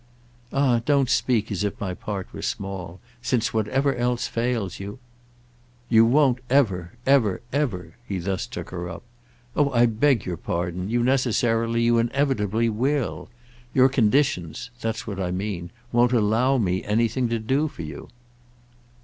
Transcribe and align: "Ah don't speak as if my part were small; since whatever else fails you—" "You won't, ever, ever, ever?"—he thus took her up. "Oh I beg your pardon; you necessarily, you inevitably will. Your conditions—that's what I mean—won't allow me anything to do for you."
"Ah 0.51 0.81
don't 0.83 1.11
speak 1.11 1.51
as 1.51 1.63
if 1.63 1.79
my 1.79 1.93
part 1.93 2.25
were 2.33 2.41
small; 2.41 2.99
since 3.21 3.53
whatever 3.53 3.93
else 3.95 4.25
fails 4.25 4.79
you—" 4.79 4.97
"You 5.89 6.05
won't, 6.05 6.39
ever, 6.49 6.93
ever, 7.05 7.39
ever?"—he 7.53 8.17
thus 8.17 8.47
took 8.47 8.71
her 8.71 8.89
up. 8.89 9.03
"Oh 9.55 9.69
I 9.69 9.85
beg 9.85 10.25
your 10.25 10.37
pardon; 10.37 10.89
you 10.89 11.03
necessarily, 11.03 11.83
you 11.83 11.99
inevitably 11.99 12.67
will. 12.67 13.29
Your 13.75 13.89
conditions—that's 13.89 15.05
what 15.05 15.19
I 15.19 15.29
mean—won't 15.29 16.13
allow 16.13 16.57
me 16.57 16.83
anything 16.83 17.29
to 17.29 17.37
do 17.37 17.67
for 17.67 17.83
you." 17.83 18.07